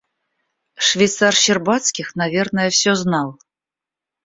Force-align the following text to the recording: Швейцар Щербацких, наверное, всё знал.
Швейцар 0.87 1.33
Щербацких, 1.41 2.15
наверное, 2.15 2.71
всё 2.71 2.95
знал. 2.95 3.29